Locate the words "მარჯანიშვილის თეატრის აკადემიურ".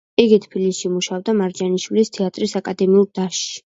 1.43-3.13